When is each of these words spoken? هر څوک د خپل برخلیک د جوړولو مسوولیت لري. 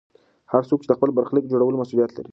هر 0.51 0.63
څوک 0.69 0.81
د 0.85 0.91
خپل 0.97 1.09
برخلیک 1.17 1.43
د 1.45 1.51
جوړولو 1.53 1.79
مسوولیت 1.81 2.11
لري. 2.13 2.29